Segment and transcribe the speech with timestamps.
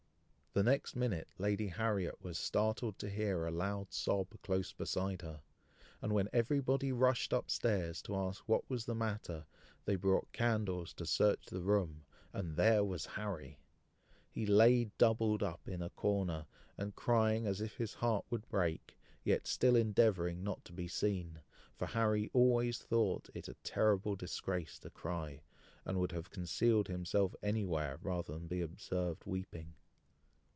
[0.53, 5.41] The next minute Lady Harriet was startled to hear a loud sob close beside her;
[6.01, 9.45] and when everybody rushed up stairs to ask what was the matter,
[9.85, 12.03] they brought candles to search the room,
[12.33, 13.59] and there was Harry!
[14.29, 16.47] He lay doubled up in a corner,
[16.77, 21.39] and crying as if his heart would break, yet still endeavouring not to be seen;
[21.77, 25.43] for Harry always thought it a terrible disgrace to cry,
[25.85, 29.75] and would have concealed himself anywhere, rather than be observed weeping.